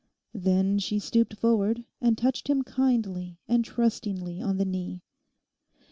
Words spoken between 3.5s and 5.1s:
trustingly on the knee.